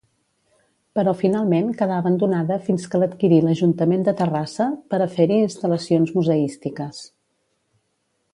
Però 0.99 1.11
finalment 1.17 1.67
quedà 1.81 1.99
abandonada 2.03 2.57
fins 2.69 2.87
que 2.95 3.01
l'adquirí 3.03 3.39
l'Ajuntament 3.49 4.07
de 4.09 4.17
Terrassa 4.23 4.69
per 4.95 5.01
a 5.05 5.09
fer-hi 5.19 5.39
instal·lacions 5.45 6.17
museístiques. 6.19 7.05